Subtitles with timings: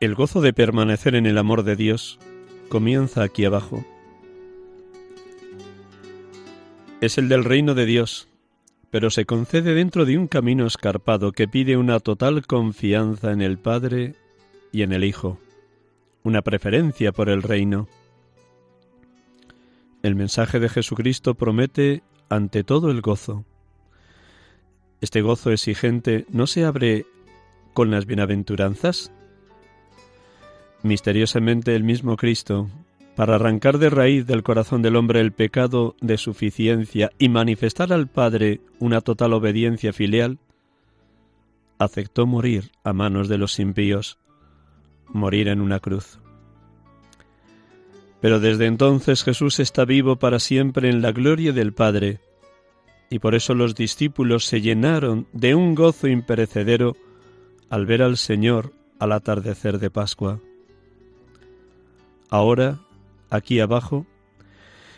[0.00, 2.20] El gozo de permanecer en el amor de Dios
[2.68, 3.84] comienza aquí abajo.
[7.00, 8.28] Es el del reino de Dios,
[8.92, 13.58] pero se concede dentro de un camino escarpado que pide una total confianza en el
[13.58, 14.14] Padre
[14.70, 15.40] y en el Hijo,
[16.22, 17.88] una preferencia por el reino.
[20.04, 23.44] El mensaje de Jesucristo promete ante todo el gozo.
[25.00, 27.04] Este gozo exigente no se abre
[27.74, 29.10] con las bienaventuranzas,
[30.82, 32.68] Misteriosamente el mismo Cristo,
[33.16, 38.06] para arrancar de raíz del corazón del hombre el pecado de suficiencia y manifestar al
[38.06, 40.38] Padre una total obediencia filial,
[41.78, 44.18] aceptó morir a manos de los impíos,
[45.08, 46.20] morir en una cruz.
[48.20, 52.20] Pero desde entonces Jesús está vivo para siempre en la gloria del Padre,
[53.10, 56.96] y por eso los discípulos se llenaron de un gozo imperecedero
[57.70, 60.40] al ver al Señor al atardecer de Pascua.
[62.30, 62.78] Ahora,
[63.30, 64.06] aquí abajo,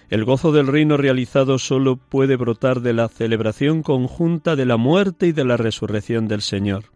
[0.09, 5.29] el gozo del reino realizado solo puede brotar de la celebración conjunta de la muerte
[5.29, 6.87] y de la resurrección del Señor.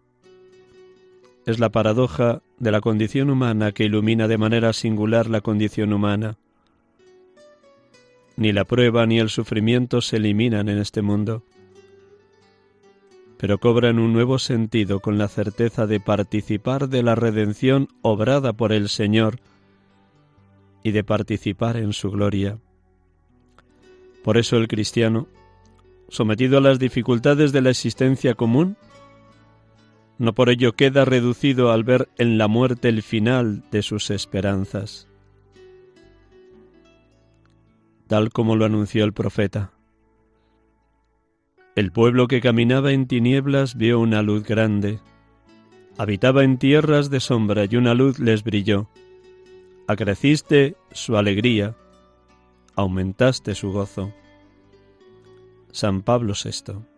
[1.47, 6.39] Es la paradoja de la condición humana que ilumina de manera singular la condición humana.
[8.37, 11.45] Ni la prueba ni el sufrimiento se eliminan en este mundo,
[13.39, 18.73] pero cobran un nuevo sentido con la certeza de participar de la redención obrada por
[18.73, 19.39] el Señor,
[20.85, 22.59] y de participar en su gloria.
[24.23, 25.27] Por eso el cristiano,
[26.09, 28.77] sometido a las dificultades de la existencia común,
[30.19, 35.09] no por ello queda reducido al ver en la muerte el final de sus esperanzas,
[38.07, 39.73] tal como lo anunció el profeta.
[41.75, 45.01] El pueblo que caminaba en tinieblas vio una luz grande.
[45.97, 48.91] Habitaba en tierras de sombra y una luz les brilló
[49.87, 51.77] acreciste su alegría,
[52.75, 54.13] aumentaste su gozo.
[55.73, 56.94] San Pablo VI.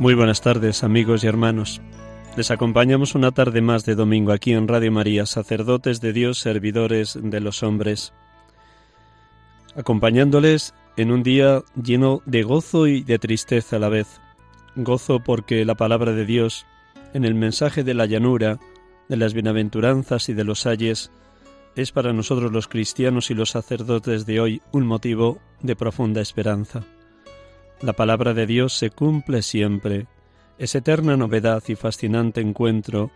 [0.00, 1.82] Muy buenas tardes, amigos y hermanos.
[2.34, 7.18] Les acompañamos una tarde más de domingo aquí en Radio María, sacerdotes de Dios, servidores
[7.22, 8.14] de los hombres,
[9.76, 14.22] acompañándoles en un día lleno de gozo y de tristeza a la vez.
[14.74, 16.64] Gozo porque la palabra de Dios,
[17.12, 18.58] en el mensaje de la llanura,
[19.10, 21.10] de las bienaventuranzas y de los ayes,
[21.76, 26.86] es para nosotros los cristianos y los sacerdotes de hoy un motivo de profunda esperanza.
[27.82, 30.06] La palabra de Dios se cumple siempre.
[30.58, 33.10] Es eterna novedad y fascinante encuentro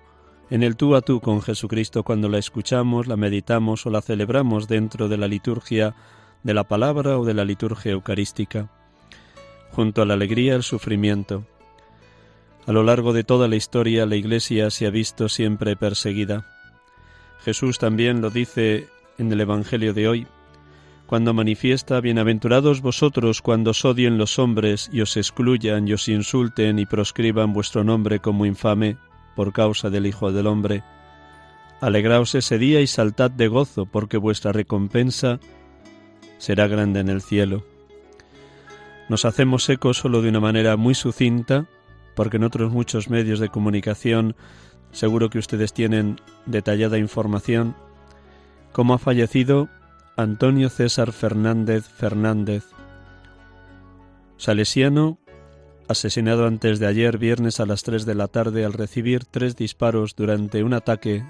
[0.51, 4.67] en el tú a tú con Jesucristo cuando la escuchamos, la meditamos o la celebramos
[4.67, 5.95] dentro de la liturgia
[6.43, 8.71] de la palabra o de la liturgia eucarística,
[9.73, 11.45] junto a la alegría el sufrimiento.
[12.67, 16.47] A lo largo de toda la historia la Iglesia se ha visto siempre perseguida.
[17.45, 18.89] Jesús también lo dice
[19.19, 20.27] en el Evangelio de hoy,
[21.07, 26.79] cuando manifiesta Bienaventurados vosotros cuando os odien los hombres y os excluyan y os insulten
[26.79, 28.97] y proscriban vuestro nombre como infame
[29.37, 30.83] por causa del Hijo del Hombre.
[31.81, 35.41] Alegraos ese día y saltad de gozo, porque vuestra recompensa
[36.39, 37.65] será grande en el cielo.
[39.09, 41.67] Nos hacemos eco solo de una manera muy sucinta,
[42.15, 44.35] porque en otros muchos medios de comunicación
[44.93, 47.77] seguro que ustedes tienen detallada información,
[48.73, 49.69] cómo ha fallecido
[50.17, 52.65] Antonio César Fernández Fernández,
[54.37, 55.19] salesiano
[55.89, 60.15] asesinado antes de ayer viernes a las 3 de la tarde al recibir tres disparos
[60.15, 61.27] durante un ataque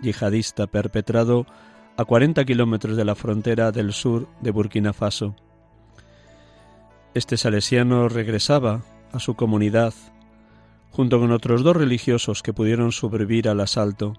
[0.00, 1.46] yihadista perpetrado
[1.96, 5.36] a 40 kilómetros de la frontera del sur de Burkina Faso.
[7.14, 8.82] Este salesiano regresaba
[9.12, 9.94] a su comunidad
[10.90, 14.14] junto con otros dos religiosos que pudieron sobrevivir al asalto,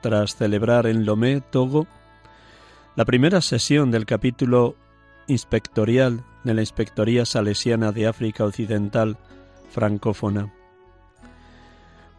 [0.00, 1.86] tras celebrar en Lomé, Togo,
[2.94, 4.76] la primera sesión del capítulo
[5.26, 9.16] inspectorial de la Inspectoría Salesiana de África Occidental
[9.70, 10.52] francófona.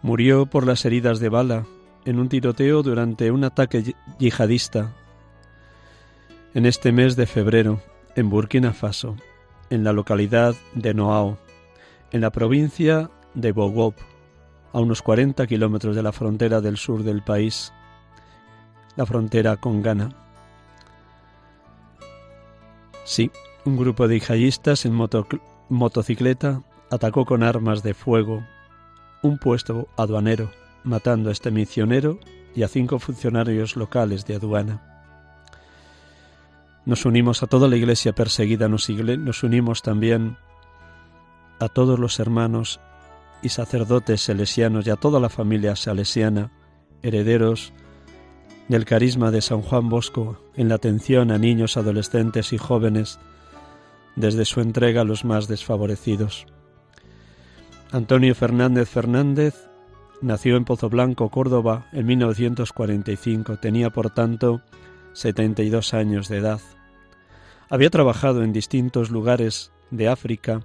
[0.02, 1.66] Murió por las heridas de bala
[2.06, 4.92] en un tiroteo durante un ataque yihadista
[6.56, 7.81] en este mes de febrero
[8.16, 9.16] en Burkina Faso,
[9.69, 11.38] en la localidad de Noao,
[12.12, 13.96] en la provincia de Bogop,
[14.72, 17.72] a unos 40 kilómetros de la frontera del sur del país,
[18.96, 20.23] la frontera con Ghana.
[23.04, 23.32] Sí,
[23.66, 24.94] un grupo de yihadistas en
[25.70, 28.44] motocicleta atacó con armas de fuego
[29.22, 30.52] un puesto aduanero,
[30.84, 32.20] matando a este misionero
[32.56, 34.82] y a cinco funcionarios locales de aduana.
[36.86, 40.38] Nos unimos a toda la iglesia perseguida, nos, nos unimos también
[41.60, 42.82] a todos los hermanos
[43.42, 46.52] y sacerdotes salesianos y a toda la familia salesiana,
[47.02, 47.74] herederos
[48.68, 53.19] del carisma de San Juan Bosco en la atención a niños, adolescentes y jóvenes
[54.15, 56.45] desde su entrega a los más desfavorecidos.
[57.92, 59.69] Antonio Fernández Fernández
[60.21, 63.57] nació en Pozo Blanco, Córdoba, en 1945.
[63.57, 64.62] Tenía, por tanto,
[65.13, 66.62] 72 años de edad.
[67.69, 70.62] Había trabajado en distintos lugares de África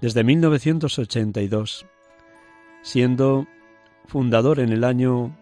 [0.00, 1.86] desde 1982,
[2.82, 3.46] siendo
[4.06, 5.36] fundador en el año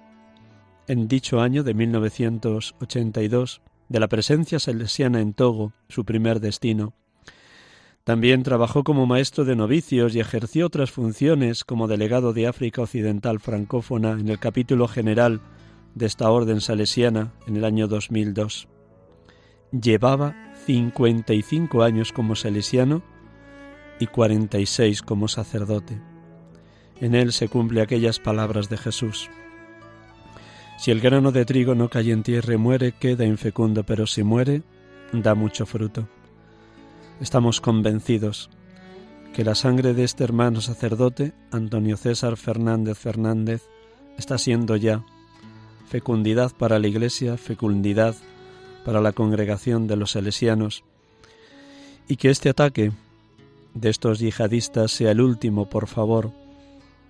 [0.88, 6.94] en dicho año de 1982 de la presencia salesiana en Togo, su primer destino.
[8.04, 13.38] También trabajó como maestro de novicios y ejerció otras funciones como delegado de África Occidental
[13.38, 15.42] francófona en el capítulo general
[15.94, 18.68] de esta orden salesiana en el año 2002.
[19.72, 20.34] Llevaba
[20.64, 23.02] 55 años como salesiano
[24.00, 26.00] y 46 como sacerdote.
[27.00, 29.28] En él se cumple aquellas palabras de Jesús.
[30.78, 34.22] Si el grano de trigo no cae en tierra y muere, queda infecundo, pero si
[34.22, 34.62] muere,
[35.12, 36.08] da mucho fruto.
[37.20, 38.48] Estamos convencidos
[39.34, 43.62] que la sangre de este hermano sacerdote, Antonio César Fernández Fernández,
[44.16, 45.04] está siendo ya
[45.88, 48.14] fecundidad para la Iglesia, fecundidad
[48.84, 50.84] para la congregación de los salesianos,
[52.06, 52.92] y que este ataque
[53.74, 56.30] de estos yihadistas sea el último, por favor,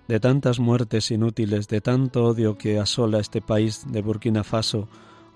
[0.09, 4.89] de tantas muertes inútiles, de tanto odio que asola este país de Burkina Faso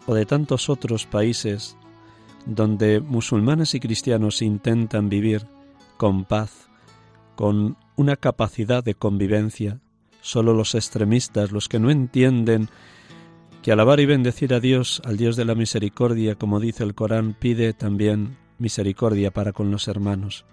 [0.08, 1.78] o de tantos otros países
[2.48, 5.46] donde musulmanes y cristianos intentan vivir
[5.98, 6.70] con paz,
[7.36, 9.80] con una capacidad de convivencia.
[10.22, 12.68] Solo los extremistas, los que no entienden
[13.62, 17.36] que alabar y bendecir a Dios, al Dios de la misericordia, como dice el Corán,
[17.40, 20.46] pide también misericordia para con los hermanos.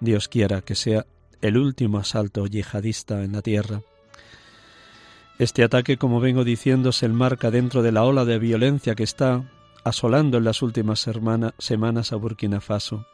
[0.00, 1.04] Dios quiera que sea
[1.42, 3.82] el último asalto yihadista en la tierra.
[5.38, 9.48] Este ataque, como vengo diciendo, se enmarca dentro de la ola de violencia que está
[9.84, 11.08] asolando en las últimas
[11.58, 13.06] semanas a Burkina Faso.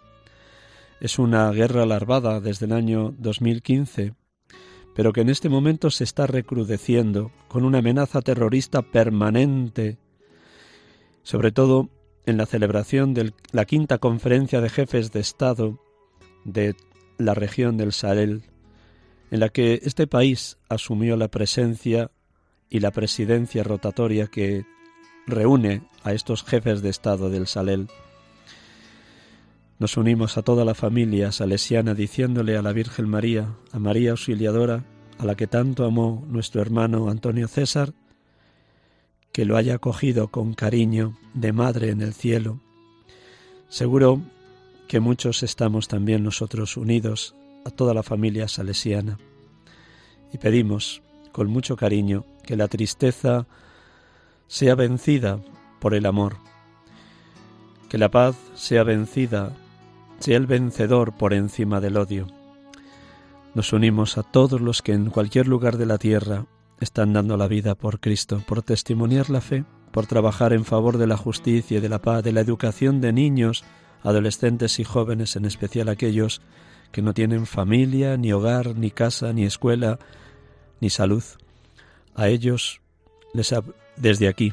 [1.01, 4.15] Es una guerra larvada desde el año 2015,
[4.95, 9.99] pero que en este momento se está recrudeciendo con una amenaza terrorista permanente,
[11.23, 11.91] sobre todo
[12.25, 15.79] en la celebración de la quinta conferencia de jefes de Estado
[16.45, 16.75] de
[17.19, 18.43] la región del Sahel,
[19.31, 22.11] en la que este país asumió la presencia
[22.71, 24.65] y la presidencia rotatoria que
[25.27, 27.89] reúne a estos jefes de Estado del Sahel.
[29.79, 34.85] Nos unimos a toda la familia salesiana diciéndole a la Virgen María, a María Auxiliadora,
[35.19, 37.93] a la que tanto amó nuestro hermano Antonio César,
[39.33, 42.61] que lo haya acogido con cariño de madre en el cielo.
[43.69, 44.23] Seguro
[44.89, 49.19] que muchos estamos también nosotros unidos a toda la familia salesiana
[50.33, 53.47] y pedimos con mucho cariño que la tristeza
[54.47, 55.41] sea vencida
[55.81, 56.37] por el amor,
[57.89, 59.53] que la paz sea vencida,
[60.19, 62.27] sea el vencedor por encima del odio.
[63.55, 66.47] Nos unimos a todos los que en cualquier lugar de la tierra
[66.81, 71.07] están dando la vida por Cristo, por testimoniar la fe, por trabajar en favor de
[71.07, 73.65] la justicia y de la paz, de la educación de niños,
[74.05, 76.43] adolescentes y jóvenes, en especial aquellos
[76.93, 79.99] que no tienen familia, ni hogar, ni casa, ni escuela,
[80.81, 81.25] ni salud.
[82.15, 82.81] A ellos
[83.33, 83.53] les
[83.97, 84.53] desde aquí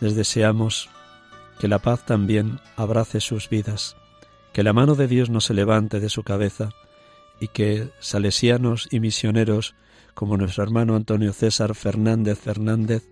[0.00, 0.88] les deseamos
[1.58, 3.96] que la paz también abrace sus vidas,
[4.52, 6.70] que la mano de Dios no se levante de su cabeza
[7.40, 9.74] y que salesianos y misioneros
[10.14, 13.08] como nuestro hermano Antonio César Fernández Fernández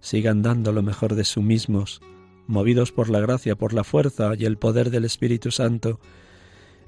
[0.00, 2.00] sigan dando lo mejor de sí mismos,
[2.46, 6.00] movidos por la gracia, por la fuerza y el poder del Espíritu Santo,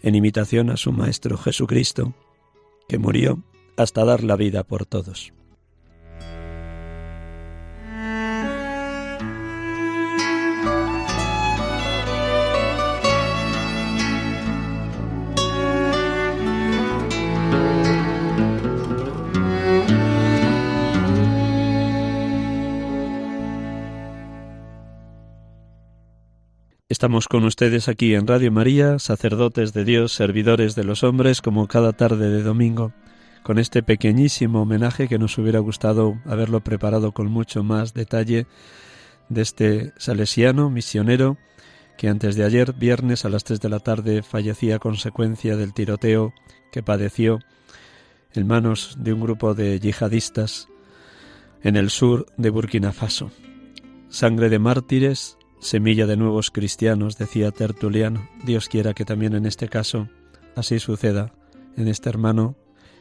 [0.02, 2.14] en imitación a su Maestro Jesucristo,
[2.88, 3.42] que murió
[3.76, 5.32] hasta dar la vida por todos.
[26.88, 31.66] Estamos con ustedes aquí en Radio María, sacerdotes de Dios, servidores de los hombres, como
[31.66, 32.92] cada tarde de domingo,
[33.42, 38.46] con este pequeñísimo homenaje que nos hubiera gustado haberlo preparado con mucho más detalle
[39.28, 41.38] de este salesiano misionero
[41.98, 45.74] que antes de ayer, viernes a las tres de la tarde, fallecía a consecuencia del
[45.74, 46.34] tiroteo
[46.70, 47.40] que padeció
[48.32, 50.68] en manos de un grupo de yihadistas
[51.64, 53.32] en el sur de Burkina Faso.
[54.08, 58.28] Sangre de mártires, semilla de nuevos cristianos, decía Tertuliano.
[58.44, 60.08] Dios quiera que también en este caso
[60.54, 61.32] así suceda
[61.76, 62.56] en este hermano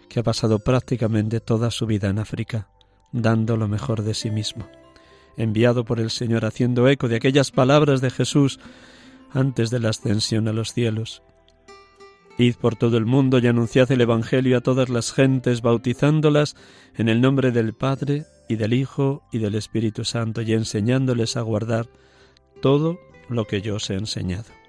[0.09, 2.69] que ha pasado prácticamente toda su vida en África,
[3.11, 4.67] dando lo mejor de sí mismo,
[5.37, 8.59] enviado por el Señor haciendo eco de aquellas palabras de Jesús
[9.31, 11.23] antes de la ascensión a los cielos.
[12.37, 16.55] Id por todo el mundo y anunciad el Evangelio a todas las gentes, bautizándolas
[16.95, 21.41] en el nombre del Padre y del Hijo y del Espíritu Santo y enseñándoles a
[21.41, 21.87] guardar
[22.65, 24.64] todo lo que yo os he enseñado.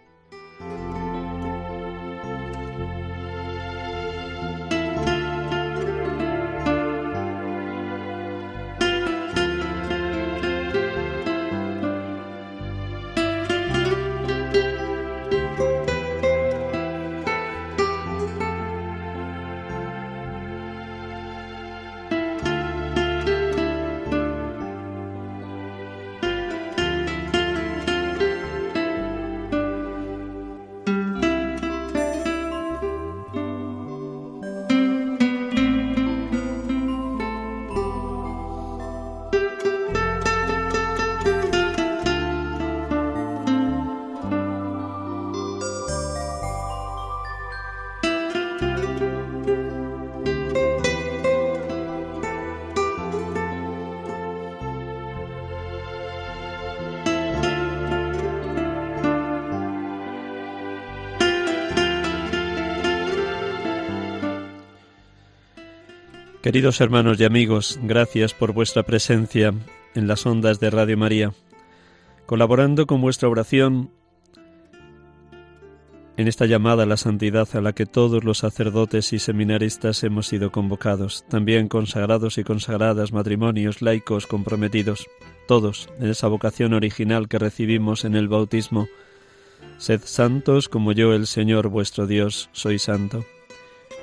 [66.56, 69.52] Queridos hermanos y amigos, gracias por vuestra presencia
[69.94, 71.34] en las ondas de Radio María,
[72.24, 73.90] colaborando con vuestra oración
[76.16, 80.28] en esta llamada a la santidad a la que todos los sacerdotes y seminaristas hemos
[80.28, 85.06] sido convocados, también consagrados y consagradas, matrimonios, laicos, comprometidos,
[85.46, 88.88] todos en esa vocación original que recibimos en el bautismo.
[89.76, 93.26] Sed santos como yo, el Señor vuestro Dios, soy santo.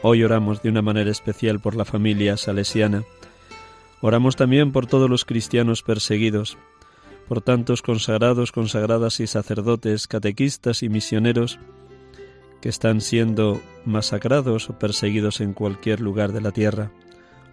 [0.05, 3.05] Hoy oramos de una manera especial por la familia salesiana.
[4.01, 6.57] Oramos también por todos los cristianos perseguidos,
[7.29, 11.57] por tantos consagrados, consagradas y sacerdotes, catequistas y misioneros
[12.59, 16.91] que están siendo masacrados o perseguidos en cualquier lugar de la tierra.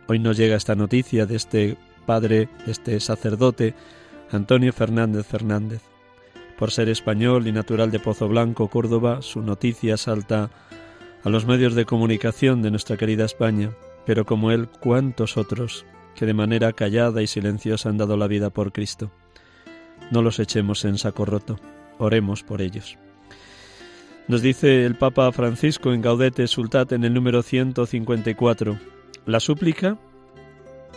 [0.09, 3.77] Hoy nos llega esta noticia de este padre, de este sacerdote,
[4.33, 5.83] Antonio Fernández Fernández.
[6.59, 10.51] Por ser español y natural de Pozo Blanco, Córdoba, su noticia salta
[11.23, 13.73] a los medios de comunicación de nuestra querida España,
[14.07, 15.85] pero como él, cuántos otros
[16.15, 19.11] que de manera callada y silenciosa han dado la vida por Cristo.
[20.11, 21.59] No los echemos en saco roto,
[21.99, 22.99] oremos por ellos.
[24.29, 28.79] Nos dice el Papa Francisco en Gaudete Sultat en el número 154,
[29.27, 29.99] La súplica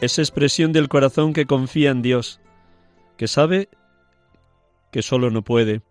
[0.01, 2.41] es expresión del corazón que confía en Dios,
[3.17, 3.69] que sabe
[4.91, 5.81] que solo no puede.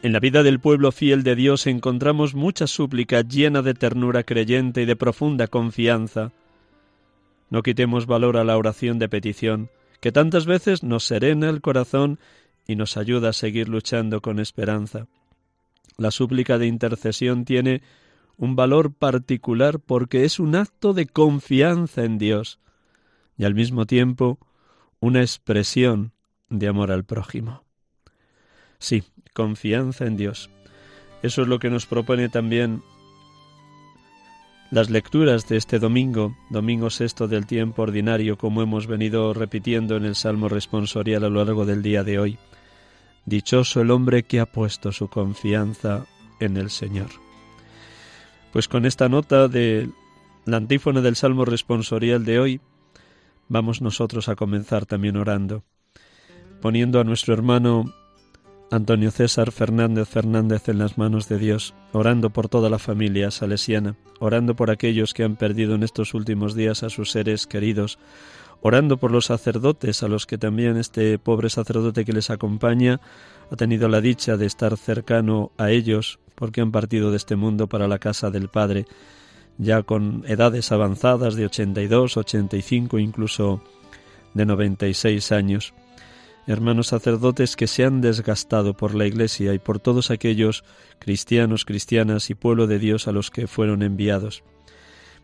[0.00, 4.82] En la vida del pueblo fiel de Dios encontramos mucha súplica llena de ternura creyente
[4.82, 6.30] y de profunda confianza.
[7.50, 12.20] No quitemos valor a la oración de petición, que tantas veces nos serena el corazón
[12.68, 15.08] y nos ayuda a seguir luchando con esperanza.
[15.96, 17.82] La súplica de intercesión tiene
[18.36, 22.60] un valor particular porque es un acto de confianza en Dios
[23.36, 24.38] y al mismo tiempo
[25.00, 26.12] una expresión
[26.48, 27.64] de amor al prójimo.
[28.78, 29.02] Sí,
[29.38, 30.50] confianza en Dios.
[31.22, 32.82] Eso es lo que nos propone también
[34.72, 40.04] las lecturas de este domingo, domingo sexto del tiempo ordinario, como hemos venido repitiendo en
[40.04, 42.36] el Salmo responsorial a lo largo del día de hoy.
[43.26, 46.06] Dichoso el hombre que ha puesto su confianza
[46.40, 47.10] en el Señor.
[48.52, 49.88] Pues con esta nota de
[50.46, 52.60] la antífona del Salmo responsorial de hoy,
[53.48, 55.62] vamos nosotros a comenzar también orando,
[56.60, 57.84] poniendo a nuestro hermano
[58.70, 63.96] Antonio César Fernández Fernández en las manos de Dios, orando por toda la familia salesiana,
[64.20, 67.98] orando por aquellos que han perdido en estos últimos días a sus seres queridos,
[68.60, 73.00] orando por los sacerdotes, a los que también este pobre sacerdote que les acompaña
[73.50, 77.68] ha tenido la dicha de estar cercano a ellos, porque han partido de este mundo
[77.68, 78.84] para la casa del Padre,
[79.56, 83.62] ya con edades avanzadas de 82, 85, incluso
[84.34, 85.72] de 96 años
[86.52, 90.64] hermanos sacerdotes que se han desgastado por la Iglesia y por todos aquellos
[90.98, 94.42] cristianos, cristianas y pueblo de Dios a los que fueron enviados.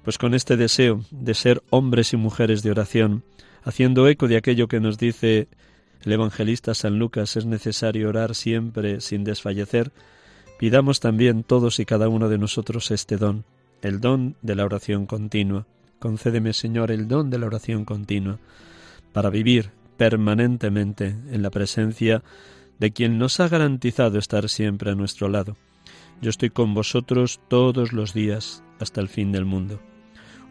[0.02, 3.24] Pues con este deseo de ser hombres y mujeres de oración,
[3.62, 5.48] haciendo eco de aquello que nos dice
[6.02, 9.92] el evangelista San Lucas, es necesario orar siempre sin desfallecer,
[10.58, 13.46] pidamos también todos y cada uno de nosotros este don,
[13.80, 15.66] el don de la oración continua.
[16.00, 18.38] Concédeme, Señor, el don de la oración continua,
[19.14, 22.22] para vivir permanentemente en la presencia
[22.78, 25.56] de quien nos ha garantizado estar siempre a nuestro lado.
[26.20, 29.80] Yo estoy con vosotros todos los días hasta el fin del mundo.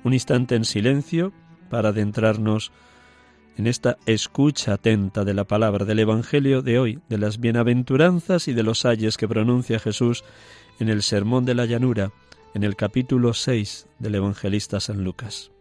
[0.04, 1.34] Un instante en silencio
[1.70, 2.72] para adentrarnos
[3.58, 8.54] en esta escucha atenta de la palabra del Evangelio de hoy, de las bienaventuranzas y
[8.54, 10.24] de los ayes que pronuncia Jesús
[10.80, 12.12] en el Sermón de la Llanura,
[12.54, 15.53] en el capítulo 6 del Evangelista San Lucas.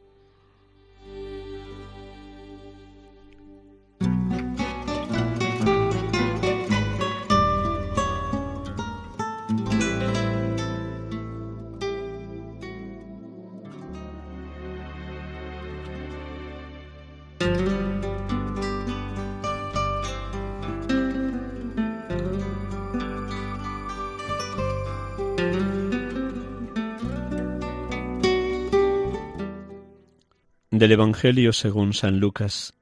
[30.82, 32.74] Del Evangelio según San Lucas.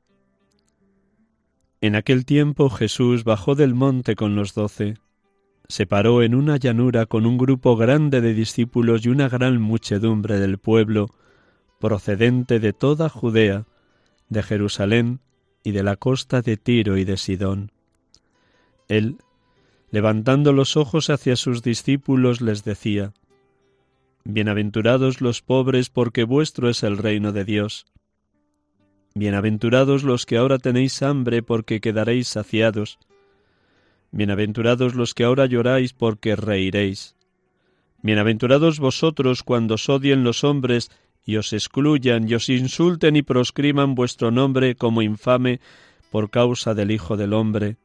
[1.83, 4.95] En aquel tiempo Jesús bajó del monte con los doce,
[5.69, 10.41] se paró en una llanura con un grupo grande de discípulos y una gran muchedumbre
[10.41, 11.11] del pueblo,
[11.79, 13.67] procedente de toda Judea,
[14.31, 15.21] de Jerusalén
[15.63, 17.71] y de la costa de Tiro y de Sidón.
[18.89, 19.19] Él,
[19.91, 23.13] levantando los ojos hacia sus discípulos, les decía,
[24.25, 27.87] Bienaventurados los pobres, porque vuestro es el reino de Dios.
[29.15, 32.99] Bienaventurados los que ahora tenéis hambre, porque quedaréis saciados.
[34.13, 37.17] Bienaventurados los que ahora lloráis, porque reiréis.
[38.03, 40.91] Bienaventurados vosotros cuando os odien los hombres
[41.25, 45.61] y os excluyan y os insulten y proscriban vuestro nombre como infame
[46.11, 47.79] por causa del Hijo del Hombre.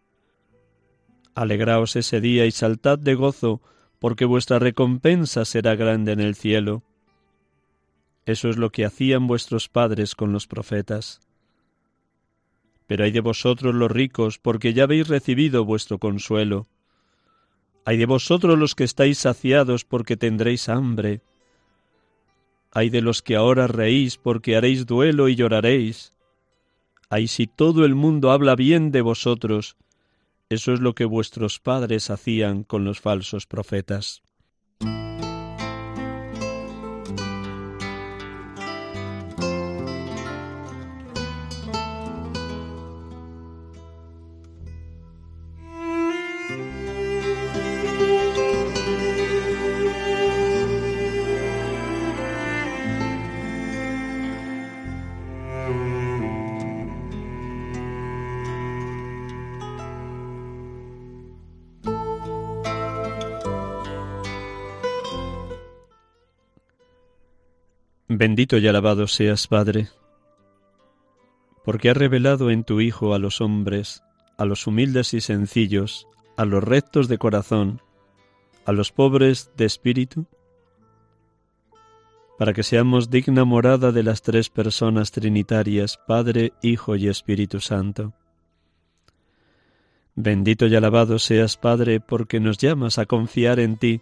[1.33, 3.61] Alegraos ese día y saltad de gozo,
[4.05, 6.83] porque vuestra recompensa será grande en el cielo.
[8.27, 11.21] Eso es lo que hacían vuestros padres con los profetas.
[12.85, 16.67] Pero hay de vosotros los ricos, porque ya habéis recibido vuestro consuelo.
[17.83, 21.21] Hay de vosotros los que estáis saciados, porque tendréis hambre.
[22.73, 26.13] Hay de los que ahora reís, porque haréis duelo y lloraréis.
[27.09, 29.77] Ay, si todo el mundo habla bien de vosotros,
[30.49, 34.21] eso es lo que vuestros padres hacían con los falsos profetas.
[68.17, 69.89] Bendito y alabado seas, Padre,
[71.65, 74.03] porque has revelado en tu Hijo a los hombres,
[74.37, 77.81] a los humildes y sencillos, a los rectos de corazón,
[78.63, 80.27] a los pobres de espíritu,
[82.39, 88.13] para que seamos digna morada de las tres personas trinitarias, Padre, Hijo y Espíritu Santo.
[90.15, 93.99] Bendito y alabado seas, Padre, porque nos llamas a confiar en ti,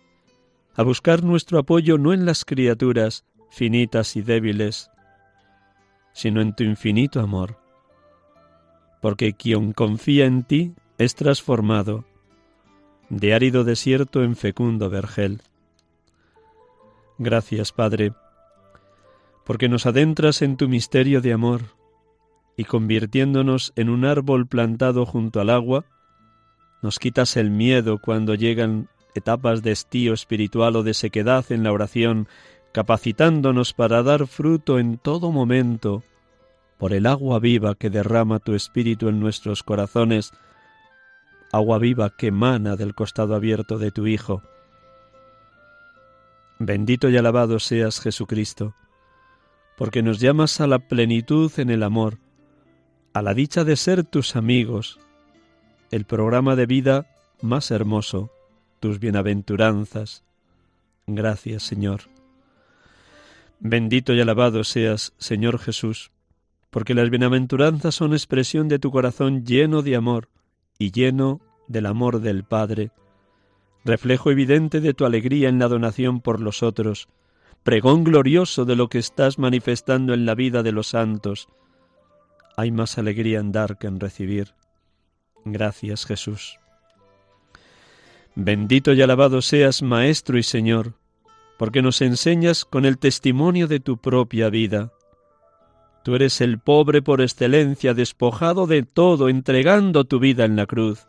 [0.75, 4.89] a buscar nuestro apoyo no en las criaturas, finitas y débiles,
[6.11, 7.59] sino en tu infinito amor.
[8.99, 12.03] Porque quien confía en ti es transformado
[13.09, 15.43] de árido desierto en fecundo vergel.
[17.19, 18.13] Gracias, Padre,
[19.45, 21.61] porque nos adentras en tu misterio de amor
[22.57, 25.85] y convirtiéndonos en un árbol plantado junto al agua,
[26.81, 31.71] nos quitas el miedo cuando llegan etapas de estío espiritual o de sequedad en la
[31.71, 32.27] oración
[32.73, 36.03] capacitándonos para dar fruto en todo momento
[36.77, 40.31] por el agua viva que derrama tu Espíritu en nuestros corazones,
[41.51, 44.41] agua viva que emana del costado abierto de tu Hijo.
[46.59, 48.73] Bendito y alabado seas Jesucristo,
[49.77, 52.17] porque nos llamas a la plenitud en el amor,
[53.13, 54.99] a la dicha de ser tus amigos,
[55.91, 57.05] el programa de vida
[57.41, 58.31] más hermoso,
[58.79, 60.23] tus bienaventuranzas.
[61.05, 62.12] Gracias, Señor.
[63.65, 66.11] Bendito y alabado seas, Señor Jesús,
[66.69, 70.27] porque las bienaventuranzas son expresión de tu corazón lleno de amor
[70.77, 72.91] y lleno del amor del Padre,
[73.85, 77.07] reflejo evidente de tu alegría en la donación por los otros,
[77.63, 81.47] pregón glorioso de lo que estás manifestando en la vida de los santos.
[82.57, 84.55] Hay más alegría en dar que en recibir.
[85.45, 86.59] Gracias Jesús.
[88.35, 90.95] Bendito y alabado seas, Maestro y Señor,
[91.57, 94.91] porque nos enseñas con el testimonio de tu propia vida.
[96.03, 101.07] Tú eres el pobre por excelencia, despojado de todo, entregando tu vida en la cruz.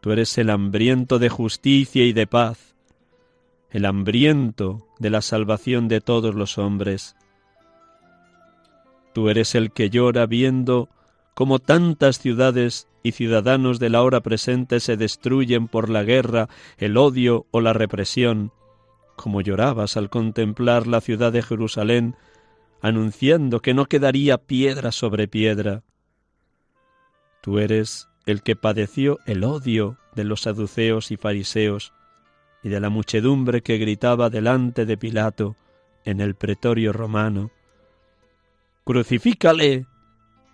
[0.00, 2.76] Tú eres el hambriento de justicia y de paz,
[3.70, 7.16] el hambriento de la salvación de todos los hombres.
[9.14, 10.88] Tú eres el que llora viendo
[11.34, 16.96] cómo tantas ciudades y ciudadanos de la hora presente se destruyen por la guerra, el
[16.96, 18.52] odio o la represión,
[19.18, 22.14] como llorabas al contemplar la ciudad de Jerusalén,
[22.80, 25.82] anunciando que no quedaría piedra sobre piedra.
[27.42, 31.92] Tú eres el que padeció el odio de los saduceos y fariseos
[32.62, 35.56] y de la muchedumbre que gritaba delante de Pilato
[36.04, 37.50] en el pretorio romano.
[38.84, 39.86] Crucifícale.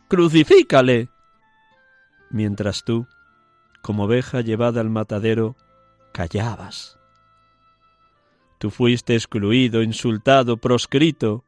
[0.08, 1.10] Crucifícale.
[2.30, 3.06] Mientras tú,
[3.82, 5.54] como oveja llevada al matadero,
[6.12, 6.98] callabas.
[8.58, 11.44] Tú fuiste excluido, insultado, proscrito,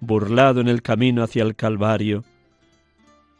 [0.00, 2.24] burlado en el camino hacia el Calvario,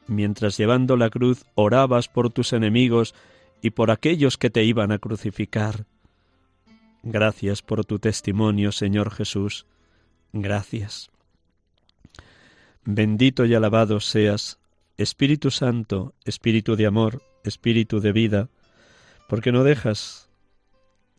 [0.06, 3.14] mientras llevando la cruz orabas por tus enemigos
[3.62, 5.86] y por aquellos que te iban a crucificar.
[7.02, 9.66] Gracias por tu testimonio, Señor Jesús.
[10.32, 11.10] Gracias.
[12.84, 14.58] Bendito y alabado seas,
[14.96, 18.48] Espíritu Santo, Espíritu de amor, Espíritu de vida,
[19.28, 20.28] porque no dejas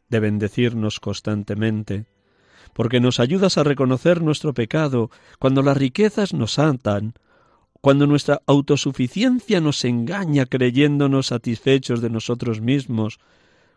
[0.10, 2.06] de bendecirnos constantemente,
[2.74, 7.14] porque nos ayudas a reconocer nuestro pecado cuando las riquezas nos atan,
[7.82, 13.20] cuando nuestra autosuficiencia nos engaña creyéndonos satisfechos de nosotros mismos,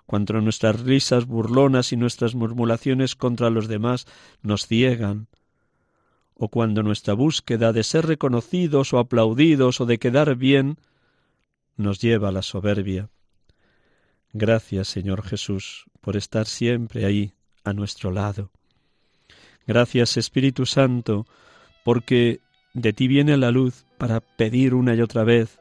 [0.07, 4.07] cuando nuestras risas burlonas y nuestras murmuraciones contra los demás
[4.41, 5.29] nos ciegan,
[6.35, 10.79] o cuando nuestra búsqueda de ser reconocidos o aplaudidos o de quedar bien
[11.77, 13.11] nos lleva a la soberbia.
[14.33, 18.51] Gracias, Señor Jesús, por estar siempre ahí, a nuestro lado.
[19.67, 21.27] Gracias, Espíritu Santo,
[21.85, 22.41] porque
[22.73, 25.61] de ti viene la luz para pedir una y otra vez,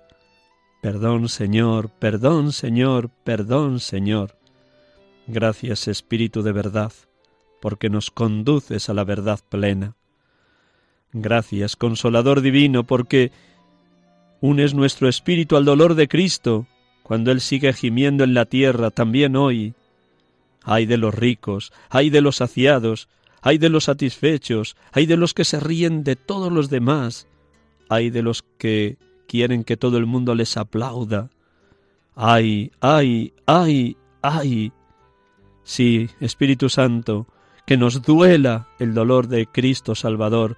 [0.82, 4.38] perdón, Señor, perdón, Señor, perdón, Señor.
[5.28, 6.94] Gracias, Espíritu de verdad,
[7.60, 9.98] porque nos conduces a la verdad plena.
[11.12, 13.34] Gracias, Consolador Divino, porque
[14.40, 16.68] unes nuestro espíritu al dolor de Cristo
[17.04, 19.74] cuando Él sigue gimiendo en la tierra, también hoy.
[20.70, 23.08] Ay de los ricos, ay de los saciados,
[23.42, 27.26] ay de los satisfechos, ay de los que se ríen de todos los demás,
[27.88, 28.98] ay de los que
[29.30, 31.30] quieren que todo el mundo les aplauda.
[32.16, 34.74] Ay, ay, ay, ay.
[35.64, 37.28] Sí, Espíritu Santo,
[37.66, 40.58] que nos duela el dolor de Cristo Salvador,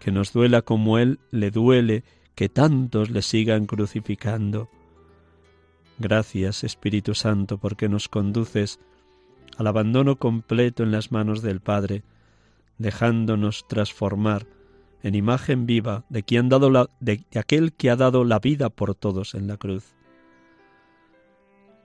[0.00, 2.02] que nos duela como Él le duele
[2.34, 4.68] que tantos le sigan crucificando.
[6.00, 8.80] Gracias, Espíritu Santo, porque nos conduces
[9.58, 12.04] al abandono completo en las manos del Padre,
[12.78, 14.46] dejándonos transformar
[15.02, 16.48] en imagen viva de, quien
[17.34, 19.94] aquel que ha dado la vida por todos en la cruz.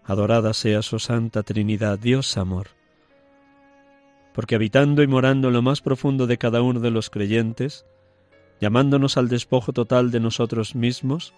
[0.04, 2.68] Adorada sea su Santa Trinidad, Dios amor,
[4.36, 7.88] porque habitando y morando en lo más profundo de cada uno de los creyentes,
[8.62, 11.34] llamándonos al despojo total de nosotros mismos,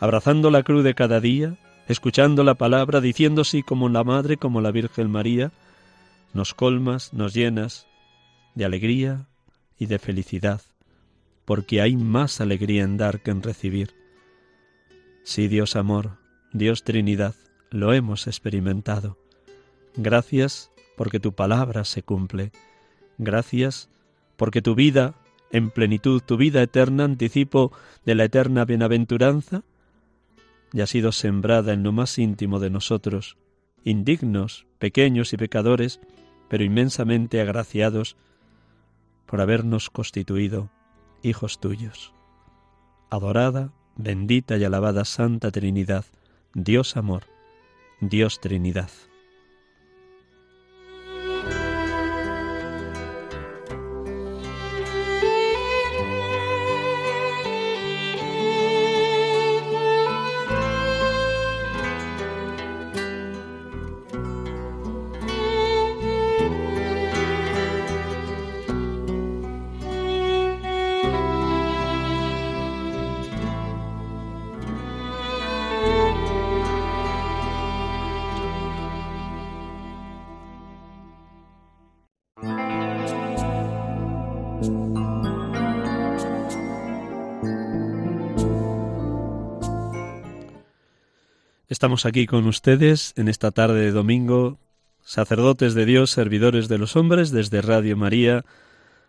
[0.00, 1.56] abrazando la cruz de cada día,
[1.90, 5.50] escuchando la palabra, diciendo sí como la Madre, como la Virgen María,
[6.32, 7.88] nos colmas, nos llenas
[8.54, 9.26] de alegría
[9.76, 10.62] y de felicidad,
[11.44, 13.94] porque hay más alegría en dar que en recibir.
[15.24, 16.18] Sí, Dios amor,
[16.52, 17.34] Dios Trinidad,
[17.70, 19.18] lo hemos experimentado.
[19.96, 22.52] Gracias porque tu palabra se cumple.
[23.18, 23.88] Gracias
[24.36, 25.16] porque tu vida
[25.50, 27.72] en plenitud, tu vida eterna, anticipo
[28.04, 29.64] de la eterna bienaventuranza,
[30.72, 33.36] ya ha sido sembrada en lo más íntimo de nosotros,
[33.84, 36.00] indignos, pequeños y pecadores,
[36.48, 38.16] pero inmensamente agraciados
[39.26, 40.70] por habernos constituido
[41.22, 42.12] hijos tuyos.
[43.10, 46.04] Adorada, bendita y alabada Santa Trinidad,
[46.54, 47.24] Dios amor,
[48.00, 48.90] Dios Trinidad.
[91.80, 94.58] Estamos aquí con ustedes en esta tarde de domingo,
[95.02, 98.44] sacerdotes de Dios, servidores de los hombres, desde Radio María,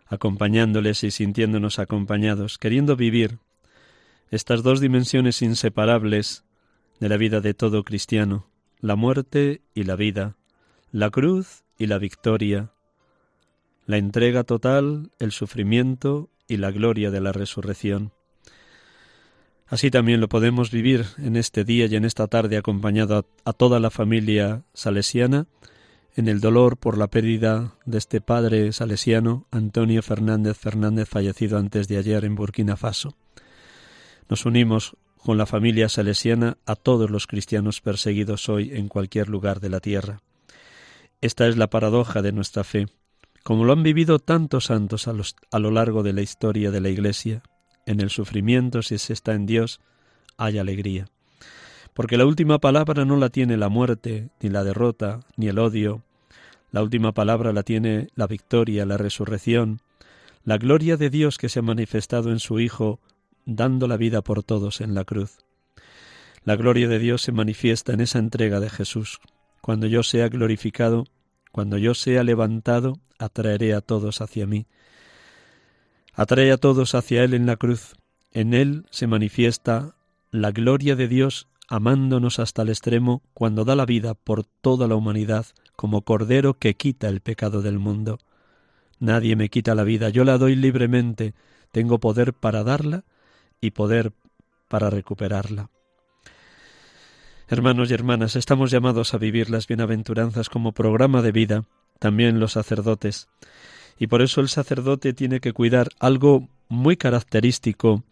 [0.08, 3.40] acompañándoles y sintiéndonos acompañados, queriendo vivir
[4.30, 6.46] estas dos dimensiones inseparables
[7.02, 8.48] de la vida de todo cristiano,
[8.80, 10.38] la muerte y la vida,
[10.94, 12.72] la cruz y la victoria,
[13.86, 18.14] la entrega total, el sufrimiento y la gloria de la resurrección.
[19.72, 23.80] Así también lo podemos vivir en este día y en esta tarde acompañado a, toda
[23.80, 25.48] la familia salesiana
[26.14, 31.88] en el dolor por la pérdida de este padre salesiano, Antonio Fernández Fernández, fallecido antes
[31.88, 33.16] de ayer en Burkina Faso.
[34.28, 39.62] Nos unimos con la familia salesiana a todos los cristianos perseguidos hoy en cualquier lugar
[39.62, 40.22] de la tierra.
[41.22, 42.88] Esta es la paradoja de nuestra fe,
[43.42, 45.14] como lo han vivido tantos santos a,
[45.50, 47.42] a lo largo de la historia de la Iglesia,
[47.92, 49.80] en el sufrimiento, si se está en Dios,
[50.38, 51.08] hay alegría.
[51.94, 56.04] Porque la última palabra no la tiene la muerte, ni la derrota, ni el odio.
[56.72, 59.82] La última palabra la tiene la victoria, la resurrección,
[60.44, 63.00] la gloria de Dios que se ha manifestado en su Hijo,
[63.46, 65.40] dando la vida por todos en la cruz.
[66.44, 69.20] La gloria de Dios se manifiesta en esa entrega de Jesús.
[69.62, 71.06] Cuando yo sea glorificado,
[71.52, 74.66] cuando yo sea levantado, atraeré a todos hacia mí.
[76.14, 77.96] Atrae a todos hacia Él en la cruz.
[78.32, 79.96] En Él se manifiesta
[80.32, 84.96] la gloria de Dios amándonos hasta el extremo cuando da la vida por toda la
[84.96, 85.46] humanidad
[85.76, 88.20] como Cordero que quita el pecado del mundo.
[89.00, 91.34] Nadie me quita la vida, yo la doy libremente,
[91.72, 93.06] tengo poder para darla
[93.62, 94.12] y poder
[94.68, 95.70] para recuperarla.
[97.48, 101.64] Hermanos y hermanas, estamos llamados a vivir las bienaventuranzas como programa de vida,
[102.00, 103.28] también los sacerdotes.
[104.00, 108.04] Y por eso el sacerdote tiene que cuidar algo muy característico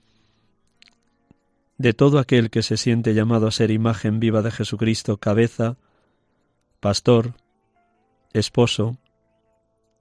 [1.77, 5.77] de todo aquel que se siente llamado a ser imagen viva de Jesucristo, cabeza,
[6.79, 7.33] pastor,
[8.33, 8.97] esposo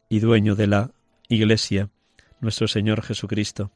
[0.09, 0.91] y dueño de la
[1.29, 1.89] Iglesia,
[2.41, 3.71] nuestro Señor Jesucristo.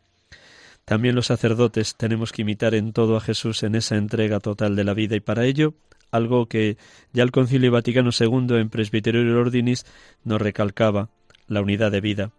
[0.85, 4.85] También los sacerdotes tenemos que imitar en todo a Jesús en esa entrega total de
[4.85, 5.75] la vida y para ello
[6.11, 6.77] algo que
[7.12, 9.87] ya el Concilio Vaticano II en Presbyterio Ordinis
[10.25, 11.09] nos recalcaba,
[11.53, 12.33] la unidad de vida.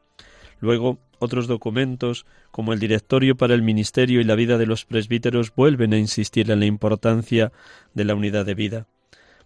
[0.60, 5.54] Luego, otros documentos, como el Directorio para el Ministerio y la vida de los presbíteros,
[5.56, 7.52] vuelven a insistir en la importancia
[7.94, 8.88] de la unidad de vida,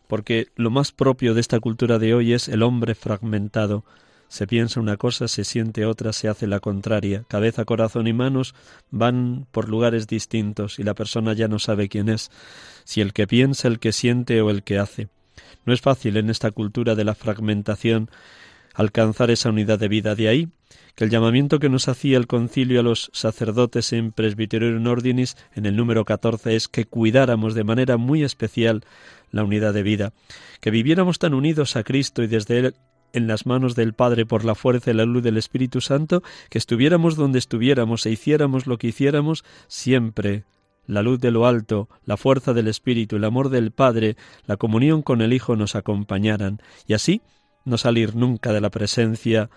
[0.08, 3.84] porque lo más propio de esta cultura de hoy es el hombre fragmentado.
[4.28, 7.24] Se piensa una cosa, se siente otra, se hace la contraria.
[7.30, 8.54] Cabeza, corazón y manos
[8.92, 12.30] van por lugares distintos y la persona ya no sabe quién es,
[12.84, 15.08] si el que piensa, el que siente o el que hace.
[15.66, 18.10] No es fácil en esta cultura de la fragmentación
[18.78, 20.16] alcanzar esa unidad de vida.
[20.16, 20.48] De ahí
[20.96, 25.66] que el llamamiento que nos hacía el concilio a los sacerdotes en Presbyterio Ordinis en
[25.66, 28.84] el número 14 es que cuidáramos de manera muy especial
[29.32, 30.14] la unidad de vida,
[30.62, 32.76] que viviéramos tan unidos a Cristo y desde Él
[33.14, 36.58] en las manos del Padre por la fuerza y la luz del Espíritu Santo, que
[36.58, 40.44] estuviéramos donde estuviéramos e hiciéramos lo que hiciéramos, siempre
[40.86, 45.02] la luz de lo alto, la fuerza del Espíritu, el amor del Padre, la comunión
[45.02, 47.22] con el Hijo nos acompañaran, y así
[47.68, 49.50] no salir nunca de la presencia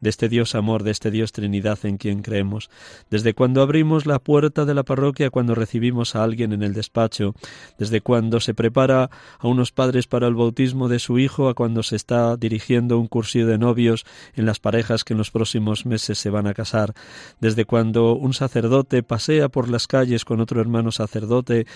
[0.00, 2.70] de este Dios amor, de este Dios Trinidad en quien creemos.
[3.10, 7.34] Desde cuando abrimos la puerta de la parroquia, cuando recibimos a alguien en el despacho,
[7.78, 11.82] desde cuando se prepara a unos padres para el bautismo de su hijo, a cuando
[11.82, 16.18] se está dirigiendo un cursillo de novios en las parejas que en los próximos meses
[16.18, 16.92] se van a casar,
[17.40, 21.66] desde cuando un sacerdote pasea por las calles con otro hermano sacerdote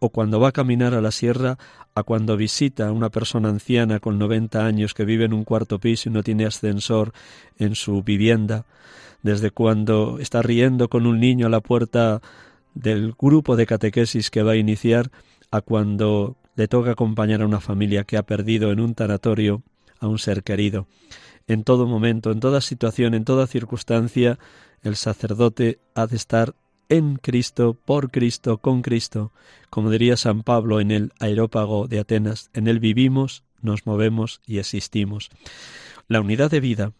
[0.00, 1.58] o cuando va a caminar a la sierra,
[1.94, 5.78] a cuando visita a una persona anciana con 90 años que vive en un cuarto
[5.78, 7.12] piso y no tiene ascensor
[7.58, 8.64] en su vivienda,
[9.22, 12.22] desde cuando está riendo con un niño a la puerta
[12.74, 15.10] del grupo de catequesis que va a iniciar,
[15.50, 19.62] a cuando le toca acompañar a una familia que ha perdido en un tanatorio
[20.00, 20.86] a un ser querido.
[21.46, 24.38] En todo momento, en toda situación, en toda circunstancia,
[24.82, 26.54] el sacerdote ha de estar
[26.88, 29.32] en Cristo, por Cristo, con Cristo,
[29.70, 34.58] como diría San Pablo en el aerópago de Atenas, en él vivimos, nos movemos y
[34.58, 35.30] existimos.
[36.06, 36.92] La unidad de vida,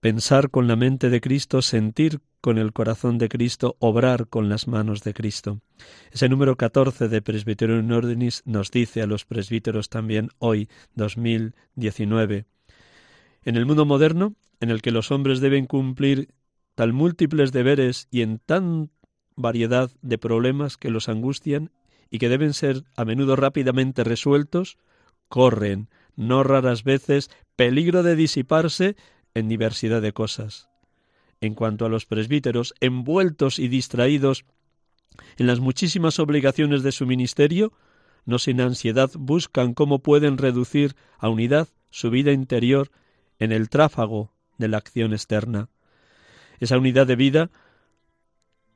[0.00, 4.68] pensar con la mente de Cristo, sentir con el corazón de Cristo, obrar con las
[4.68, 5.60] manos de Cristo.
[6.12, 12.44] Ese número 14 de Presbiterio in Ordinis nos dice a los presbíteros también hoy, 2019.
[13.44, 16.28] En el mundo moderno, en el que los hombres deben cumplir
[16.74, 18.90] tal múltiples deberes y en tan
[19.36, 21.70] variedad de problemas que los angustian
[22.10, 24.78] y que deben ser a menudo rápidamente resueltos,
[25.28, 28.96] corren, no raras veces, peligro de disiparse
[29.34, 30.68] en diversidad de cosas.
[31.40, 34.44] En cuanto a los presbíteros, envueltos y distraídos
[35.36, 37.72] en las muchísimas obligaciones de su ministerio,
[38.24, 42.90] no sin ansiedad buscan cómo pueden reducir a unidad su vida interior
[43.38, 45.68] en el tráfago de la acción externa.
[46.60, 47.50] Esa unidad de vida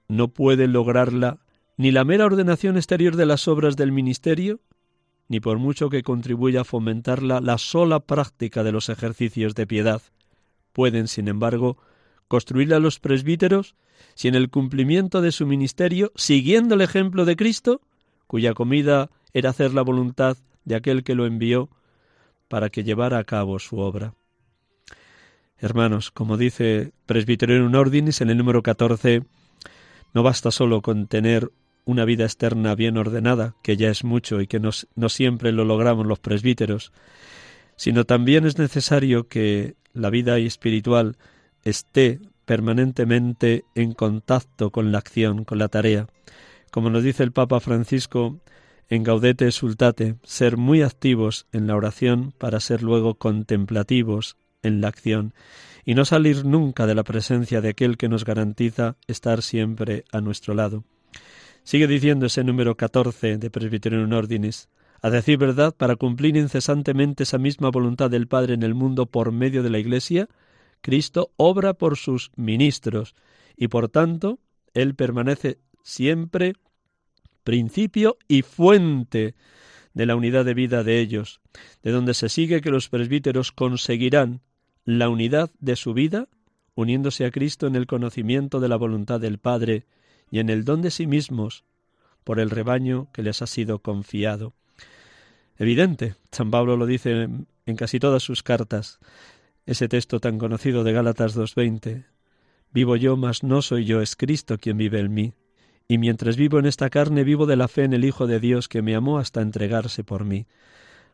[0.09, 1.39] no puede lograrla
[1.77, 4.61] ni la mera ordenación exterior de las obras del ministerio,
[5.29, 10.03] ni por mucho que contribuya a fomentarla la sola práctica de los ejercicios de piedad.
[10.73, 11.77] Pueden, sin embargo,
[12.27, 13.77] construir a los presbíteros
[14.15, 17.81] si en el cumplimiento de su ministerio, siguiendo el ejemplo de Cristo,
[18.27, 21.69] cuya comida era hacer la voluntad de aquel que lo envió
[22.49, 24.15] para que llevara a cabo su obra.
[25.59, 29.25] Hermanos, como dice Presbítero en un Ordinis en el número 14,
[30.15, 31.51] no basta solo con tener
[31.85, 35.65] una vida externa bien ordenada, que ya es mucho y que no, no siempre lo
[35.65, 36.93] logramos los presbíteros,
[37.77, 41.17] sino también es necesario que la vida espiritual
[41.65, 46.09] esté permanentemente en contacto con la acción, con la tarea.
[46.71, 48.41] Como nos dice el Papa Francisco
[48.89, 54.89] en Gaudete Sultate, ser muy activos en la oración para ser luego contemplativos en la
[54.89, 55.35] acción
[55.85, 60.21] y no salir nunca de la presencia de aquel que nos garantiza estar siempre a
[60.21, 60.85] nuestro lado.
[61.63, 64.69] Sigue diciendo ese número 14 de Presbyterium Ordinis,
[65.01, 69.33] a decir verdad, para cumplir incesantemente esa misma voluntad del Padre en el mundo por
[69.33, 70.29] medio de la Iglesia,
[70.81, 73.15] Cristo obra por sus ministros
[73.57, 74.41] y por tanto
[74.75, 76.55] Él permanece siempre
[77.45, 79.35] principio y fuente
[79.95, 81.41] de la unidad de vida de ellos,
[81.83, 84.43] de donde se sigue que los presbíteros conseguirán
[84.97, 86.29] la unidad de su vida,
[86.75, 89.85] uniéndose a Cristo en el conocimiento de la voluntad del Padre
[90.31, 91.65] y en el don de sí mismos
[92.25, 94.55] por el rebaño que les ha sido confiado.
[95.59, 97.29] Evidente, San Pablo lo dice
[97.67, 98.99] en casi todas sus cartas,
[99.67, 102.07] ese texto tan conocido de Gálatas 2.20.
[102.73, 105.35] Vivo yo, mas no soy yo, es Cristo quien vive en mí.
[105.87, 108.69] Y mientras vivo en esta carne, vivo de la fe en el Hijo de Dios
[108.69, 110.47] que me amó hasta entregarse por mí.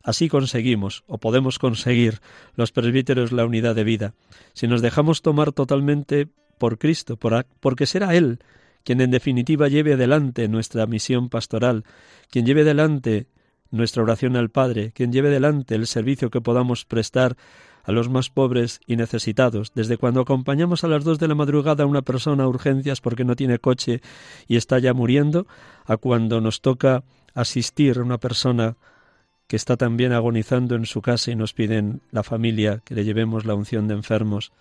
[0.05, 2.21] Así conseguimos, o podemos conseguir,
[2.55, 4.15] los presbíteros la unidad de vida,
[4.53, 6.29] si nos dejamos tomar totalmente
[6.59, 7.19] por Cristo,
[7.61, 8.39] porque será Él
[8.85, 11.85] quien en definitiva lleve adelante nuestra misión pastoral,
[12.31, 13.27] quien lleve adelante
[13.71, 17.37] nuestra oración al Padre, quien lleve adelante el servicio que podamos prestar
[17.83, 21.85] a los más pobres y necesitados, desde cuando acompañamos a las dos de la madrugada
[21.85, 24.01] a una persona a urgencias porque no tiene coche
[24.47, 25.47] y está ya muriendo,
[25.87, 27.05] a cuando nos toca
[27.35, 28.77] asistir a una persona
[29.47, 33.45] que está también agonizando en su casa y nos piden la familia que le llevemos
[33.45, 34.53] la unción de enfermos.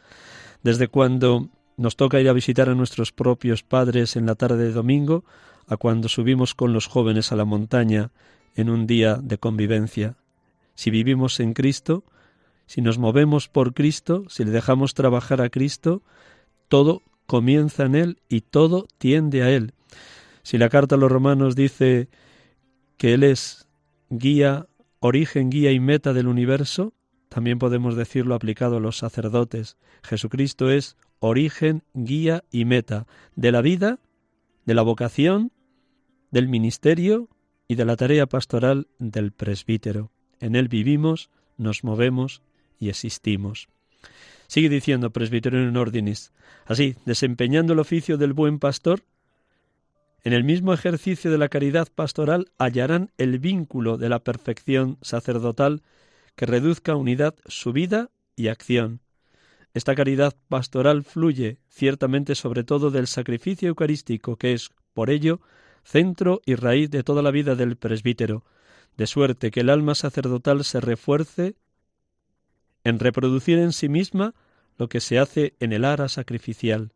[0.61, 4.71] Desde cuando nos toca ir a visitar a nuestros propios padres en la tarde de
[4.71, 5.23] domingo,
[5.67, 8.11] a cuando subimos con los jóvenes a la montaña
[8.55, 10.15] en un día de convivencia.
[10.75, 12.03] Si vivimos en Cristo,
[12.65, 16.03] si nos movemos por Cristo, si le dejamos trabajar a Cristo,
[16.67, 19.73] todo comienza en Él y todo tiende a Él.
[20.43, 22.09] Si la carta a los romanos dice
[22.97, 23.67] que Él es
[24.09, 24.67] guía
[25.03, 26.93] origen, guía y meta del universo,
[27.27, 29.75] también podemos decirlo aplicado a los sacerdotes.
[30.01, 33.99] Jesucristo es origen, guía y meta de la vida,
[34.65, 35.51] de la vocación,
[36.31, 37.27] del ministerio
[37.67, 40.09] y de la tarea pastoral del presbítero.
[40.39, 42.41] En él vivimos, nos movemos
[42.79, 43.67] y existimos.
[44.47, 46.31] Sigue diciendo presbítero en ordinis.
[46.65, 49.03] Así, desempeñando el oficio del buen pastor,
[50.23, 55.83] en el mismo ejercicio de la caridad pastoral hallarán el vínculo de la perfección sacerdotal
[56.35, 59.01] que reduzca a unidad su vida y acción.
[59.73, 65.41] Esta caridad pastoral fluye ciertamente sobre todo del sacrificio eucarístico, que es, por ello,
[65.83, 68.45] centro y raíz de toda la vida del presbítero,
[68.95, 71.55] de suerte que el alma sacerdotal se refuerce
[72.83, 74.35] en reproducir en sí misma
[74.77, 76.93] lo que se hace en el ara sacrificial.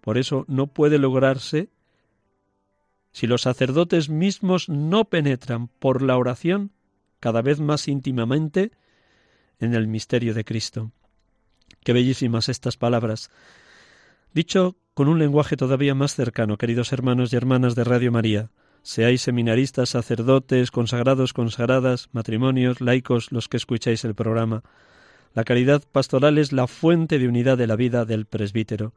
[0.00, 1.70] Por eso no puede lograrse
[3.14, 6.72] si los sacerdotes mismos no penetran por la oración
[7.20, 8.72] cada vez más íntimamente
[9.60, 10.90] en el misterio de Cristo.
[11.84, 13.30] Qué bellísimas estas palabras.
[14.32, 18.50] Dicho con un lenguaje todavía más cercano, queridos hermanos y hermanas de Radio María,
[18.82, 24.64] seáis seminaristas, sacerdotes, consagrados, consagradas, matrimonios, laicos, los que escucháis el programa.
[25.34, 28.92] La caridad pastoral es la fuente de unidad de la vida del presbítero.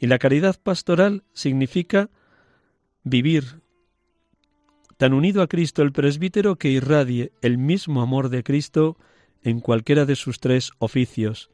[0.00, 2.10] Y la caridad pastoral significa
[3.04, 3.62] vivir
[4.96, 8.96] tan unido a Cristo el presbítero que irradie el mismo amor de Cristo
[9.42, 11.50] en cualquiera de sus tres oficios.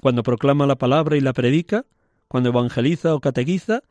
[0.00, 1.86] Cuando proclama la palabra y la predica,
[2.28, 3.82] cuando evangeliza o catequiza,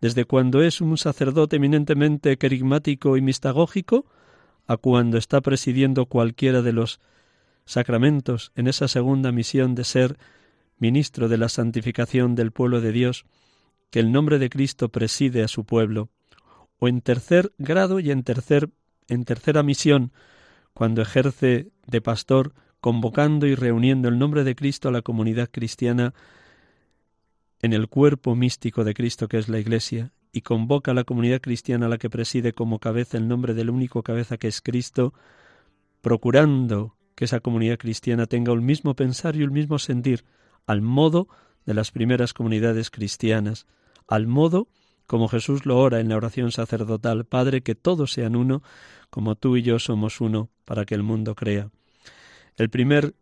[0.00, 4.06] desde cuando es un sacerdote eminentemente querigmático y mistagógico,
[4.66, 7.00] a cuando está presidiendo cualquiera de los
[7.66, 10.18] sacramentos en esa segunda misión de ser
[10.78, 13.26] ministro de la santificación del pueblo de Dios,
[13.90, 16.10] que el nombre de Cristo preside a su pueblo,
[16.84, 18.68] o en tercer grado y en tercer
[19.08, 20.12] en tercera misión,
[20.74, 26.12] cuando ejerce de pastor, convocando y reuniendo el nombre de Cristo a la comunidad cristiana
[27.60, 31.40] en el cuerpo místico de Cristo que es la Iglesia, y convoca a la comunidad
[31.40, 35.14] cristiana a la que preside como cabeza el nombre del único cabeza que es Cristo,
[36.02, 40.24] procurando que esa comunidad cristiana tenga el mismo pensar y el mismo sentir,
[40.66, 41.28] al modo
[41.64, 43.66] de las primeras comunidades cristianas,
[44.06, 44.68] al modo
[45.06, 48.62] como Jesús lo ora en la oración sacerdotal, Padre, que todos sean uno,
[49.10, 51.70] como tú y yo somos uno, para que el mundo crea.
[52.56, 53.14] El primer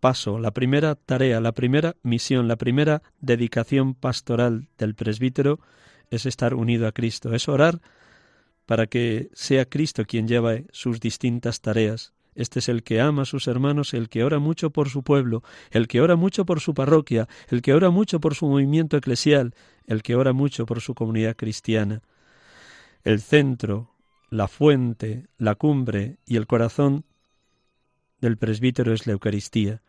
[0.00, 5.60] paso, la primera tarea, la primera misión, la primera dedicación pastoral del presbítero
[6.10, 7.80] es estar unido a Cristo, es orar
[8.66, 13.26] para que sea Cristo quien lleve sus distintas tareas, este es el que ama a
[13.26, 16.74] sus hermanos, el que ora mucho por su pueblo, el que ora mucho por su
[16.74, 19.54] parroquia, el que ora mucho por su movimiento eclesial,
[19.86, 22.02] el que ora mucho por su comunidad cristiana.
[23.02, 23.94] El centro,
[24.30, 27.04] la fuente, la cumbre y el corazón
[28.20, 29.82] del presbítero es la Eucaristía.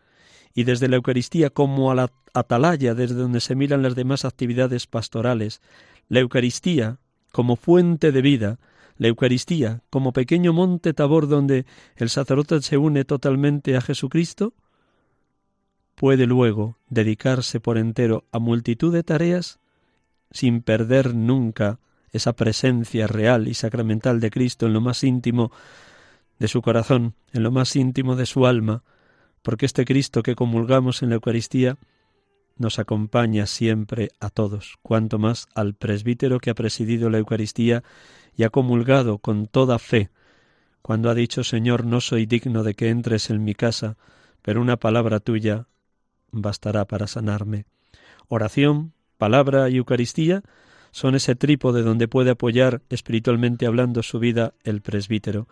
[0.54, 4.88] Y desde la Eucaristía como a la atalaya, desde donde se miran las demás actividades
[4.88, 5.62] pastorales,
[6.10, 6.98] la Eucaristía
[7.32, 8.60] como fuente de vida,
[9.02, 14.54] la Eucaristía, como pequeño monte Tabor donde el sacerdote se une totalmente a Jesucristo,
[15.96, 19.60] puede luego dedicarse por entero a multitud de tareas
[20.30, 21.80] sin perder nunca
[22.12, 25.52] esa presencia real y sacramental de Cristo en lo más íntimo
[26.38, 28.84] de su corazón, en lo más íntimo de su alma,
[29.42, 31.80] porque este Cristo que comulgamos en la Eucaristía
[32.58, 37.84] nos acompaña siempre a todos, cuanto más al presbítero que ha presidido la Eucaristía
[38.36, 40.10] y ha comulgado con toda fe,
[40.82, 43.98] cuando ha dicho Señor, no soy digno de que entres en mi casa,
[44.42, 45.68] pero una palabra tuya
[46.32, 47.66] bastará para sanarme.
[48.28, 50.42] Oración, palabra y Eucaristía
[50.92, 55.48] son ese trípode donde puede apoyar espiritualmente hablando su vida el presbítero.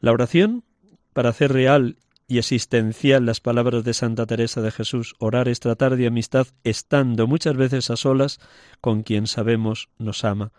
[0.00, 0.64] La oración,
[1.12, 1.96] para hacer real
[2.28, 7.26] y existencial las palabras de Santa Teresa de Jesús, orar es tratar de amistad estando
[7.26, 8.38] muchas veces a solas
[8.82, 10.52] con quien sabemos nos ama.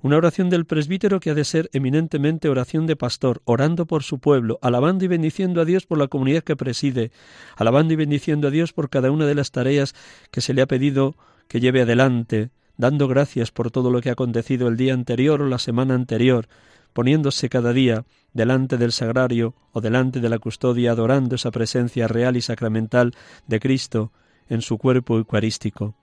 [0.00, 4.20] Una oración del presbítero que ha de ser eminentemente oración de pastor, orando por su
[4.20, 7.10] pueblo, alabando y bendiciendo a Dios por la comunidad que preside,
[7.56, 9.94] alabando y bendiciendo a Dios por cada una de las tareas
[10.30, 11.16] que se le ha pedido
[11.48, 15.48] que lleve adelante, dando gracias por todo lo que ha acontecido el día anterior o
[15.48, 16.48] la semana anterior,
[16.92, 22.36] poniéndose cada día delante del sagrario o delante de la custodia, adorando esa presencia real
[22.36, 23.14] y sacramental
[23.46, 24.12] de Cristo
[24.48, 25.94] en su cuerpo eucarístico.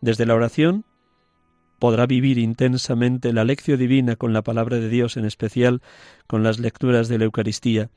[0.00, 0.84] Desde la oración
[1.78, 5.82] podrá vivir intensamente la lección divina con la palabra de Dios, en especial
[6.26, 7.90] con las lecturas de la Eucaristía,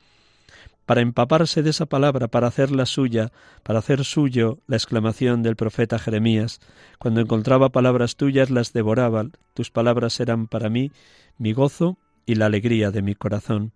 [0.90, 3.32] para empaparse de esa palabra, para hacerla suya,
[3.62, 6.62] para hacer suyo la exclamación del profeta Jeremías.
[6.98, 10.92] Cuando encontraba palabras tuyas las devoraba, tus palabras eran para mí
[11.38, 13.72] mi gozo y la alegría de mi corazón.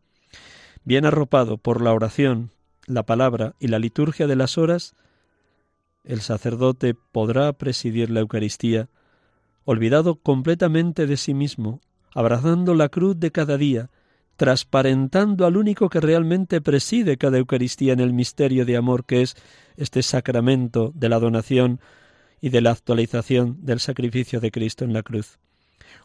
[0.85, 2.49] Bien arropado por la oración,
[2.87, 4.95] la palabra y la liturgia de las horas,
[6.03, 8.89] el sacerdote podrá presidir la Eucaristía,
[9.65, 11.79] olvidado completamente de sí mismo,
[12.15, 13.91] abrazando la cruz de cada día,
[14.35, 19.35] transparentando al único que realmente preside cada Eucaristía en el misterio de amor que es
[19.77, 21.79] este sacramento de la donación
[22.41, 25.39] y de la actualización del sacrificio de Cristo en la cruz.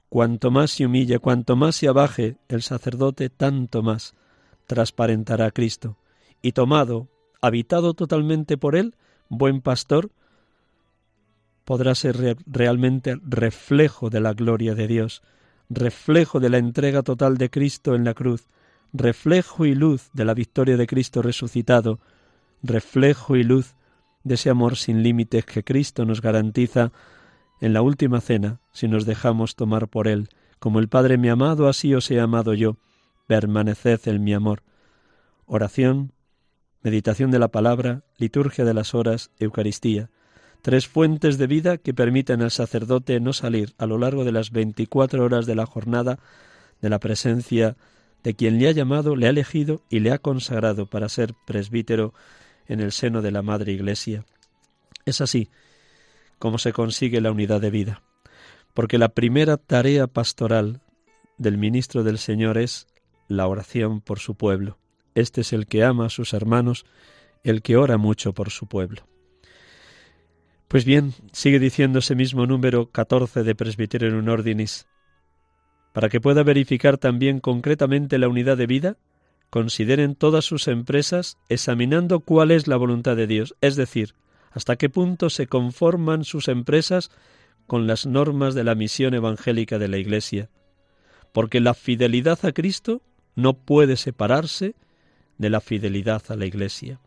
[0.09, 4.15] Cuanto más se humille, cuanto más se abaje el sacerdote, tanto más
[4.67, 5.97] transparentará a Cristo.
[6.41, 7.09] Y tomado,
[7.41, 8.95] habitado totalmente por Él,
[9.29, 10.11] buen pastor,
[11.65, 15.23] podrá ser realmente reflejo de la gloria de Dios,
[15.69, 18.49] reflejo de la entrega total de Cristo en la cruz,
[18.93, 22.01] reflejo y luz de la victoria de Cristo resucitado,
[22.63, 23.75] reflejo y luz
[24.25, 26.93] de ese amor sin límites que Cristo nos garantiza
[27.61, 30.29] en la última cena si nos dejamos tomar por Él.
[30.59, 32.77] Como el Padre me ha amado, así os he amado yo.
[33.27, 34.63] Permaneced en mi amor.
[35.47, 36.13] Oración,
[36.83, 40.11] meditación de la palabra, liturgia de las horas, Eucaristía
[40.63, 44.51] tres fuentes de vida que permiten al sacerdote no salir a lo largo de las
[44.51, 46.19] veinticuatro horas de la jornada
[46.81, 47.77] de la presencia
[48.23, 52.13] de quien le ha llamado, le ha elegido y le ha consagrado para ser presbítero
[52.67, 54.25] en el seno de la Madre Iglesia.
[55.05, 55.49] Es así
[56.39, 58.03] como se consigue la unidad de vida,
[58.75, 60.81] porque la primera tarea pastoral
[61.37, 62.87] del ministro del Señor es
[63.29, 64.79] la oración por su pueblo.
[65.15, 66.85] Este es el que ama a sus hermanos,
[67.43, 69.03] el que ora mucho por su pueblo.
[70.69, 74.87] Pues bien, sigue diciendo ese mismo número 14 de Presbiterio un Ordinis.
[75.95, 78.99] Para que pueda verificar también concretamente la unidad de vida,
[79.49, 84.15] consideren todas sus empresas examinando cuál es la voluntad de Dios, es decir,
[84.51, 87.11] hasta qué punto se conforman sus empresas
[87.67, 90.51] con las normas de la misión evangélica de la Iglesia,
[91.33, 93.01] porque la fidelidad a Cristo
[93.37, 94.75] no puede separarse
[95.39, 97.01] de la fidelidad a la Iglesia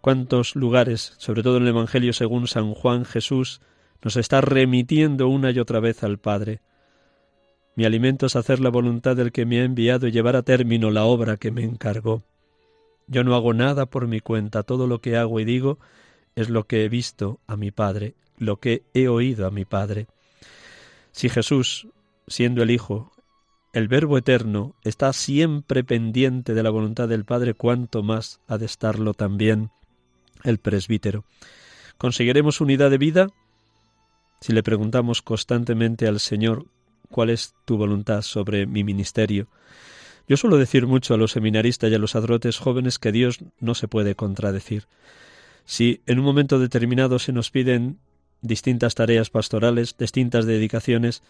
[0.00, 3.60] cuántos lugares, sobre todo en el Evangelio según San Juan Jesús,
[4.02, 6.60] nos está remitiendo una y otra vez al Padre.
[7.76, 10.90] Mi alimento es hacer la voluntad del que me ha enviado y llevar a término
[10.90, 12.22] la obra que me encargó.
[13.06, 15.78] Yo no hago nada por mi cuenta, todo lo que hago y digo
[16.36, 20.06] es lo que he visto a mi Padre, lo que he oído a mi Padre.
[21.12, 21.88] Si Jesús,
[22.26, 23.12] siendo el Hijo,
[23.72, 28.66] el Verbo eterno, está siempre pendiente de la voluntad del Padre, cuánto más ha de
[28.66, 29.70] estarlo también
[30.44, 31.24] el presbítero.
[31.98, 33.26] ¿Conseguiremos unidad de vida?
[34.40, 36.66] Si le preguntamos constantemente al Señor
[37.10, 39.48] cuál es tu voluntad sobre mi ministerio.
[40.28, 43.74] Yo suelo decir mucho a los seminaristas y a los adrotes jóvenes que Dios no
[43.74, 44.86] se puede contradecir.
[45.64, 47.98] Si en un momento determinado se nos piden
[48.40, 51.22] distintas tareas pastorales, distintas dedicaciones,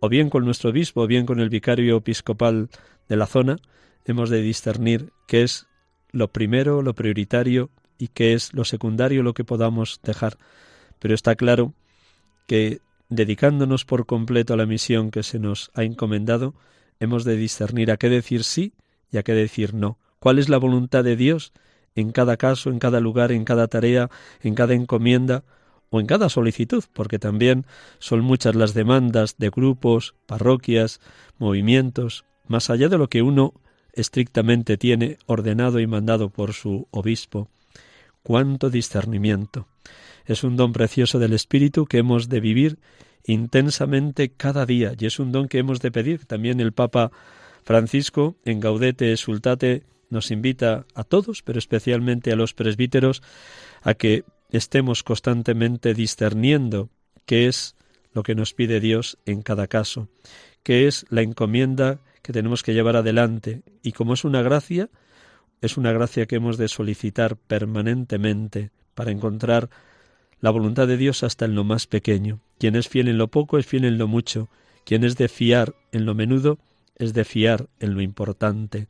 [0.00, 2.68] o bien con nuestro obispo, o bien con el vicario episcopal
[3.08, 3.56] de la zona,
[4.04, 5.66] hemos de discernir qué es
[6.10, 10.38] lo primero, lo prioritario y qué es lo secundario lo que podamos dejar.
[10.98, 11.74] Pero está claro
[12.46, 16.54] que dedicándonos por completo a la misión que se nos ha encomendado,
[17.00, 18.72] hemos de discernir a qué decir sí
[19.10, 19.98] y a qué decir no.
[20.18, 21.52] ¿Cuál es la voluntad de Dios
[21.94, 24.10] en cada caso, en cada lugar, en cada tarea,
[24.42, 25.44] en cada encomienda
[25.90, 26.84] o en cada solicitud?
[26.92, 27.66] Porque también
[27.98, 31.00] son muchas las demandas de grupos, parroquias,
[31.38, 33.54] movimientos, más allá de lo que uno
[33.92, 37.48] estrictamente tiene ordenado y mandado por su obispo
[38.24, 39.68] cuánto discernimiento.
[40.26, 42.78] Es un don precioso del Espíritu que hemos de vivir
[43.24, 46.24] intensamente cada día y es un don que hemos de pedir.
[46.26, 47.12] También el Papa
[47.62, 53.22] Francisco en Gaudete Exultate nos invita a todos, pero especialmente a los presbíteros,
[53.82, 56.88] a que estemos constantemente discerniendo
[57.26, 57.76] qué es
[58.12, 60.08] lo que nos pide Dios en cada caso,
[60.62, 64.88] qué es la encomienda que tenemos que llevar adelante y como es una gracia,
[65.64, 69.70] es una gracia que hemos de solicitar permanentemente para encontrar
[70.40, 72.40] la voluntad de Dios hasta en lo más pequeño.
[72.58, 74.50] Quien es fiel en lo poco es fiel en lo mucho.
[74.84, 76.58] Quien es de fiar en lo menudo
[76.96, 78.88] es de fiar en lo importante.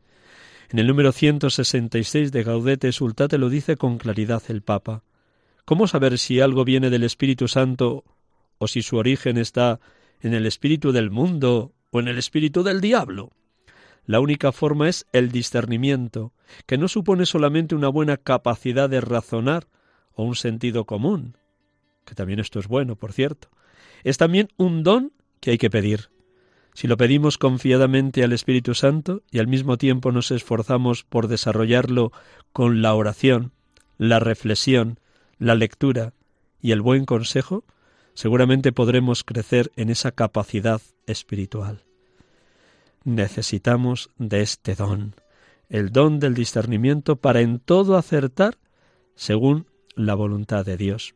[0.71, 5.05] En el número 166 de Gaudete Sultate lo dice con claridad el Papa.
[5.65, 8.03] ¿Cómo saber si algo viene del Espíritu Santo
[8.59, 9.79] o si su origen está
[10.21, 13.31] en el espíritu del mundo o en el espíritu del diablo?
[14.07, 16.33] La única forma es el discernimiento,
[16.67, 19.67] que no supone solamente una buena capacidad de razonar
[20.13, 21.39] o un sentido común,
[22.05, 23.49] que también esto es bueno, por cierto.
[24.03, 26.11] Es también un don que hay que pedir.
[26.75, 32.13] Si lo pedimos confiadamente al Espíritu Santo y al mismo tiempo nos esforzamos por desarrollarlo
[32.53, 33.53] con la oración,
[33.97, 35.01] la reflexión,
[35.39, 36.13] la lectura
[36.61, 37.65] y el buen consejo,
[38.13, 41.85] seguramente podremos crecer en esa capacidad espiritual
[43.05, 45.15] necesitamos de este don.
[45.69, 48.59] el don del discernimiento para en todo acertar
[49.15, 51.15] según la voluntad de Dios.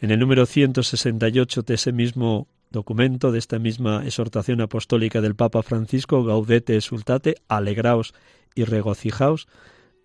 [0.00, 5.62] En el número 168 de ese mismo documento, de esta misma exhortación apostólica del Papa
[5.62, 8.14] Francisco, Gaudete exultate, alegraos
[8.54, 9.48] y regocijaos,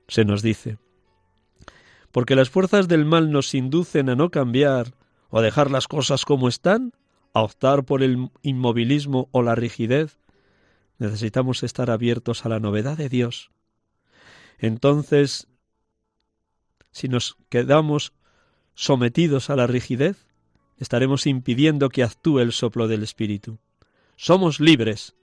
[0.08, 0.78] se nos dice,
[2.12, 4.94] porque las fuerzas del mal nos inducen a no cambiar
[5.30, 6.94] o a dejar las cosas como están,
[7.34, 10.20] a optar por el inmovilismo o la rigidez,
[11.04, 13.51] necesitamos estar abiertos a la novedad de Dios.
[14.58, 15.47] Entonces,
[16.91, 18.14] si nos quedamos
[18.74, 20.26] sometidos a la rigidez,
[20.78, 23.60] estaremos impidiendo que actúe el soplo del Espíritu.
[24.16, 25.16] Somos libres,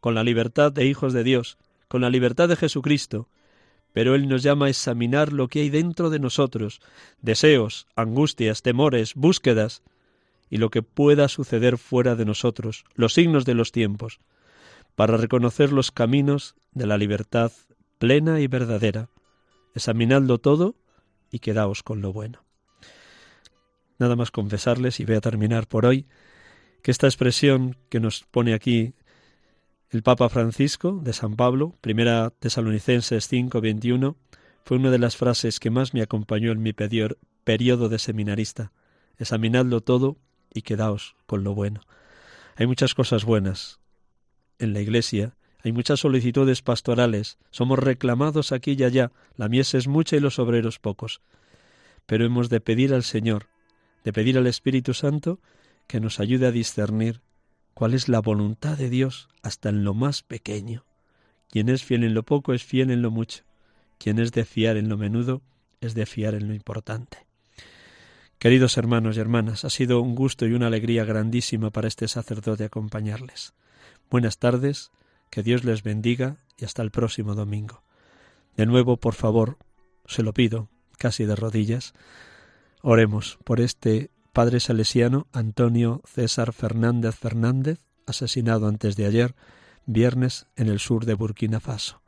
[0.00, 1.58] con la libertad de hijos de Dios,
[1.88, 3.28] con la libertad de Jesucristo,
[3.92, 6.80] pero Él nos llama a examinar lo que hay dentro de nosotros,
[7.20, 9.82] deseos, angustias, temores, búsquedas,
[10.50, 14.20] y lo que pueda suceder fuera de nosotros, los signos de los tiempos,
[14.98, 17.52] para reconocer los caminos de la libertad
[18.00, 19.10] plena y verdadera.
[19.76, 20.74] Examinadlo todo
[21.30, 22.44] y quedaos con lo bueno.
[24.00, 26.08] Nada más confesarles, y voy a terminar por hoy,
[26.82, 28.94] que esta expresión que nos pone aquí
[29.90, 34.16] el Papa Francisco de San Pablo, primera Tesalonicenses 5:21,
[34.64, 38.72] fue una de las frases que más me acompañó en mi periodo de seminarista.
[39.16, 40.16] Examinadlo todo
[40.52, 41.82] y quedaos con lo bueno.
[42.56, 43.77] Hay muchas cosas buenas
[44.58, 45.34] en la Iglesia,
[45.64, 50.38] hay muchas solicitudes pastorales, somos reclamados aquí y allá, la mies es mucha y los
[50.38, 51.20] obreros pocos.
[52.06, 53.48] Pero hemos de pedir al Señor,
[54.04, 55.40] de pedir al Espíritu Santo,
[55.86, 57.20] que nos ayude a discernir
[57.74, 60.84] cuál es la voluntad de Dios hasta en lo más pequeño.
[61.50, 63.42] Quien es fiel en lo poco es fiel en lo mucho.
[63.98, 65.42] Quien es de fiar en lo menudo
[65.80, 67.26] es de fiar en lo importante.
[68.38, 72.64] Queridos hermanos y hermanas, ha sido un gusto y una alegría grandísima para este sacerdote
[72.64, 73.54] acompañarles.
[74.10, 74.90] Buenas tardes,
[75.28, 77.82] que Dios les bendiga y hasta el próximo domingo.
[78.56, 79.58] De nuevo, por favor,
[80.06, 81.92] se lo pido, casi de rodillas,
[82.80, 89.34] oremos por este padre salesiano Antonio César Fernández Fernández, asesinado antes de ayer,
[89.84, 92.00] viernes, en el sur de Burkina Faso.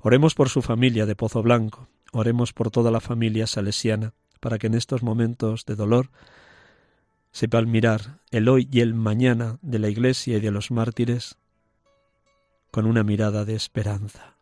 [0.00, 4.66] Oremos por su familia de Pozo Blanco, oremos por toda la familia salesiana, para que
[4.66, 6.10] en estos momentos de dolor
[7.32, 11.36] sepan mirar el hoy y el mañana de la Iglesia y de los mártires
[12.70, 14.36] con una mirada de esperanza.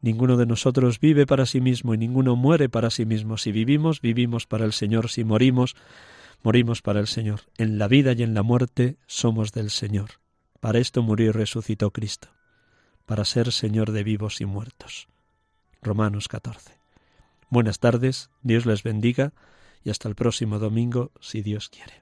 [0.00, 3.38] Ninguno de nosotros vive para sí mismo y ninguno muere para sí mismo.
[3.38, 5.08] Si vivimos, vivimos para el Señor.
[5.08, 5.76] Si morimos,
[6.42, 7.42] morimos para el Señor.
[7.56, 10.20] En la vida y en la muerte somos del Señor.
[10.60, 12.28] Para esto murió y resucitó Cristo,
[13.06, 15.08] para ser Señor de vivos y muertos.
[15.82, 16.78] Romanos 14.
[17.50, 19.32] Buenas tardes, Dios les bendiga
[19.84, 22.01] y hasta el próximo domingo, si Dios quiere.